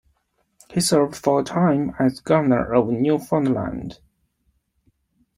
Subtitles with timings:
[0.71, 3.99] He served for a time as Governor of Newfoundland.